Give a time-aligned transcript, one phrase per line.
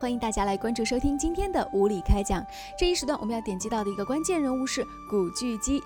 [0.00, 2.42] 欢迎大家来关注收听今天的无理开讲。
[2.74, 5.84] 这一时段我们要点击到的一个关键人物是古巨基。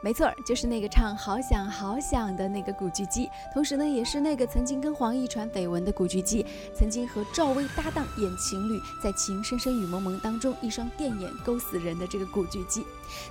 [0.00, 12.84] 没错，就是那个唱《好想好想》的那个古巨基，同时呢，也是那个曾经跟黄奕传绯闻的古巨基，曾经和赵薇搭档演情侣，在《情深深雨蒙蒙》当中一双电眼勾死人的这个古巨基，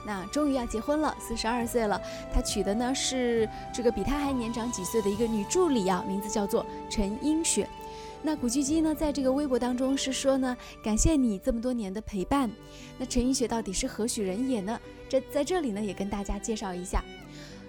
[0.06, 2.02] 那终于要结婚了，四十二岁了，
[2.34, 7.66] 他娶的呢是这个比他还年长几岁的一个女助理啊，名字叫做陈英雪。
[8.26, 12.50] 那古巨基呢，在这个微博当中是说呢，感谢你这么多年的陪伴。
[12.98, 14.80] 那陈奕雪到底是何许人也呢？
[15.08, 17.06] 这在这里呢，也跟大家介绍一下。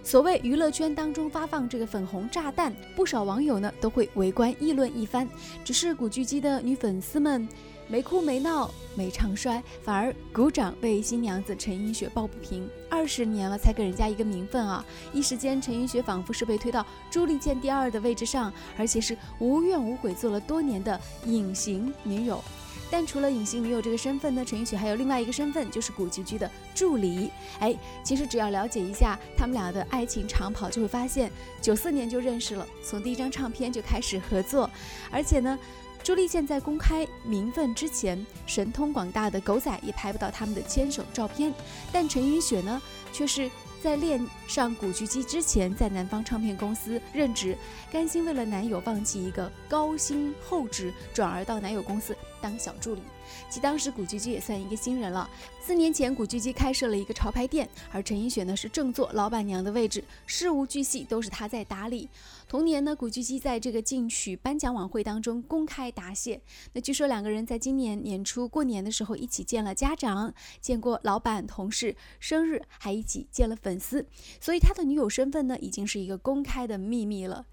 [0.06, 5.28] 所谓娱乐圈当中发放这个粉红炸弹，不少网友呢都会围观议论一番。
[5.64, 7.47] 只是古巨基的女粉丝们。
[7.88, 12.69] 没哭没闹没唱衰，反而鼓掌为新娘子陈英雪抱不平。
[12.88, 14.84] 二十年了才给人家一个名分啊！
[15.12, 22.42] 一时间陈英雪仿佛是被推到朱丽健第二的位置上，而且是无怨无悔做了多年的隐形女友。
[22.90, 27.30] 但除了隐形女友这个身份呢，陈奕雪还有另外一个身份，就是古巨基的助理。
[27.61, 27.74] 哎，
[28.05, 31.30] 其实只要了解一下他们俩的爱情长跑，就会发现
[31.61, 34.70] 九四年就认识了，从第一张唱片就开始合作，
[35.11, 35.58] 而且呢。
[36.05, 41.52] 朱丽健在公开名分之前，神通广大的狗仔也拍不到他们的牵手照片。
[41.91, 42.80] 但陈奕雪呢，
[43.12, 43.50] 却是
[43.87, 47.56] 在恋上古巨基之前，在南方唱片公司任职，
[47.89, 53.03] 甘心为了男友放弃一个高薪厚职，转而到男友公司当小助理。
[53.48, 55.31] 其当时古巨基也算一个新人了。
[55.62, 62.09] 四年前，古巨基开设了一个潮牌店，而陈奕雪呢是正坐老板娘的位置，事无巨细都是她在打理。
[62.48, 66.41] 同年呢，古巨基在这个进取颁奖晚会当中公开答谢。
[66.72, 74.06] 那据说两个人在今年年初过年的时候一起见了家长，见过老板、同事，生日还一起见了粉丝，
[74.41, 77.47] 所以他的女友身份呢已经是一个公开的秘密了。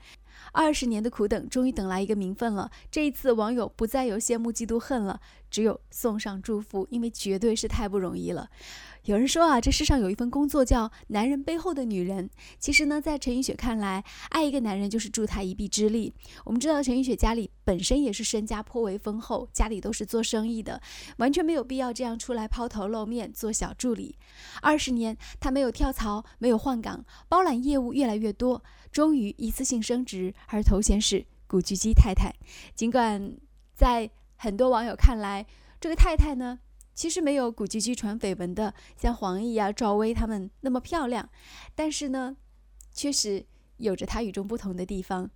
[0.52, 2.70] 二十年的苦等，终于等来一个名分了。
[2.92, 8.50] 这一次，网友不再有羡慕、嫉妒、恨了，只有送上祝福，因为绝对是太不容易了。
[9.06, 12.30] 有人说啊，这世上有一份工作叫男人背后的女人。
[12.58, 16.14] 其实呢，在陈奕雪看来，爱一个男人就是助他一臂之力。
[16.46, 20.82] 我们知道陈奕雪家里本身也是身家颇为丰厚，家里都是做生意的，
[21.18, 24.16] 完全没有必要这样出来抛头露面做小助理。
[24.62, 28.64] 二十年，她没有跳槽，没有换岗，包揽业务越来越多。
[28.90, 32.32] 终于一次性升职，而头衔是古巨基太太。
[32.76, 33.36] 尽管
[33.74, 35.44] 在很多网友看来，
[35.82, 36.60] 这个太太呢，
[36.94, 41.28] 其实没有古巨基传绯闻的像黄奕啊、赵薇他们那么漂亮，
[41.74, 42.38] 但是呢，
[42.94, 43.46] 确实
[43.78, 45.32] 有着她与众不同的地方。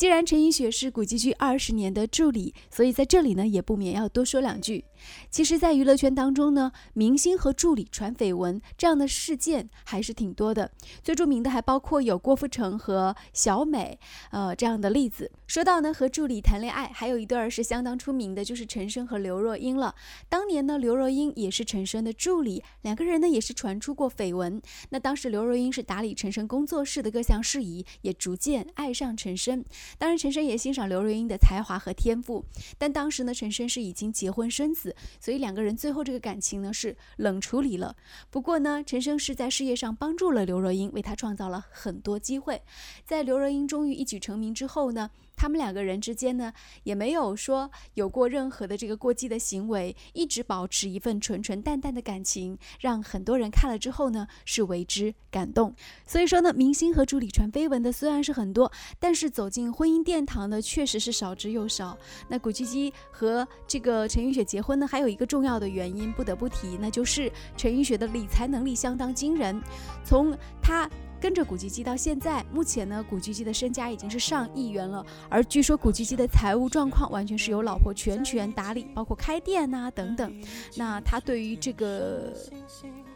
[0.00, 4.86] 既然陈奕雪是古巨基二十年的助理，所以在这里呢，也不免要多说两句。
[5.30, 10.70] 其实，在娱乐圈当中呢，明星和助理传绯闻这样的事件还是挺多的。
[11.02, 13.98] 最著名的还包括有郭富城和小美，
[14.30, 15.30] 呃，这样的例子。
[15.46, 19.94] 说到呢和助理谈恋爱，还有一对儿是相当出名的，就是陈升和刘若英了。
[20.30, 24.62] 当年呢，刘若英也是陈升的助理，两个人呢也是传出过绯闻。
[24.90, 29.62] 那当时刘若英是打理陈升工作室的各项事宜，也逐渐爱上陈升。
[29.98, 32.44] 当然，陈升也欣赏刘若英的才华和天赋。
[32.78, 34.94] 但当时呢，陈升是已经结婚生子。
[35.20, 37.94] 所以两个人最后这个感情呢是冷处理了。
[38.30, 42.62] 不过呢，陈升是在事业上帮助了刘若英，为她创造了很多机会。
[43.04, 45.10] 在刘若英终于一举成名之后呢。
[45.40, 46.52] 他们两个人之间呢，
[46.82, 55.74] 也没有说有过任何的这个过激的行为，一直保持一份纯纯淡淡的感情，让很多人看了之后呢，是为之感动。
[56.06, 61.96] 所以说呢，明星和助理传绯闻的虽然是很多，但是走进婚姻殿堂的确实是少之又少。
[62.28, 69.58] 那古巨基和这个陈奕雪结婚呢，还有一个重要的原因不得不提，那就是陈奕雪的理财能力相当惊人，
[70.04, 70.86] 从他。
[71.20, 75.04] 跟着古巨基到现在，目前呢，古巨基的身家已经是上亿元了。
[75.28, 80.32] 而据说古巨基的财务状况完全是由老婆全权打理，包括开店呐等等。
[80.76, 82.32] 那他对于这个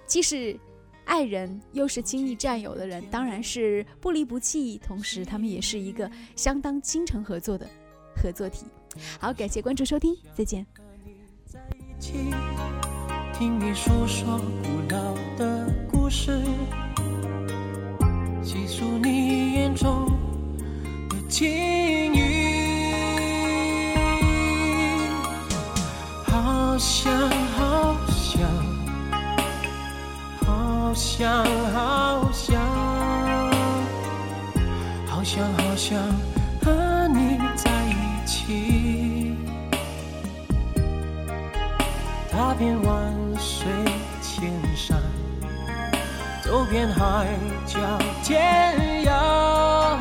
[0.06, 0.58] 既是
[1.06, 4.78] 爱人又是亲密占有的人，当然是不离不弃。
[4.78, 7.66] 同时，他们也是一个相当精诚合作的
[8.14, 8.66] 合作体。
[9.18, 10.66] 好，感谢关注收听，再见。
[13.32, 15.14] 听你说说古老
[26.74, 28.42] 好想好想，
[30.44, 32.60] 好想好想，
[35.06, 35.96] 好想好想
[36.64, 39.36] 和你在一起，
[42.32, 43.68] 踏遍万水
[44.20, 45.00] 千山。
[46.42, 47.28] 走遍海
[47.68, 47.78] 角
[48.24, 49.96] 天涯，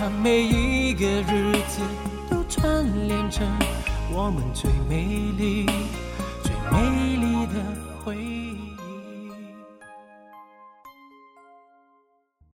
[0.00, 1.82] 让每一个日子
[2.30, 3.44] 都串联成
[4.16, 5.66] 我们最美丽、
[6.44, 7.54] 最美丽的
[8.04, 8.73] 回忆。